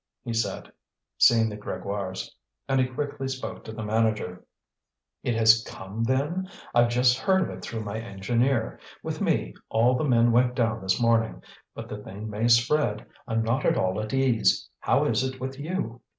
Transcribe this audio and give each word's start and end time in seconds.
he 0.23 0.33
said, 0.33 0.71
seeing 1.19 1.47
the 1.47 1.55
Grégoires. 1.55 2.27
And 2.67 2.79
he 2.81 2.87
quickly 2.87 3.27
spoke 3.27 3.63
to 3.65 3.71
the 3.71 3.83
manager: 3.83 4.43
"It 5.21 5.35
has 5.35 5.63
come, 5.63 6.03
then? 6.03 6.49
I've 6.73 6.89
just 6.89 7.19
heard 7.19 7.43
of 7.43 7.51
it 7.51 7.61
through 7.61 7.83
my 7.83 7.99
engineer. 7.99 8.79
With 9.03 9.21
me, 9.21 9.53
all 9.69 9.95
the 9.95 10.03
men 10.03 10.31
went 10.31 10.55
down 10.55 10.81
this 10.81 10.99
morning. 10.99 11.43
But 11.75 11.87
the 11.87 11.97
thing 12.01 12.31
may 12.31 12.47
spread. 12.47 13.05
I'm 13.27 13.43
not 13.43 13.63
at 13.63 13.77
all 13.77 14.01
at 14.01 14.11
ease. 14.11 14.67
How 14.79 15.05
is 15.05 15.23
it 15.23 15.39
with 15.39 15.59
you?" 15.59 16.01